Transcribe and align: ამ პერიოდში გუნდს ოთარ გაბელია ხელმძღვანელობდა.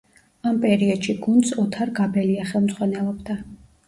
ამ 0.51 0.55
პერიოდში 0.61 1.13
გუნდს 1.25 1.51
ოთარ 1.63 1.91
გაბელია 1.99 2.47
ხელმძღვანელობდა. 2.53 3.37